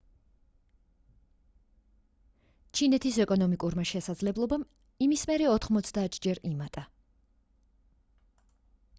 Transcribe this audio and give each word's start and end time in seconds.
ჩინეთის 2.79 3.19
ეკონომიკურმა 3.25 3.85
შესაძლებლობამ 3.89 4.65
იმის 5.07 5.25
მერე 5.33 5.49
90-ჯერ 5.57 6.41
იმატა 6.53 6.85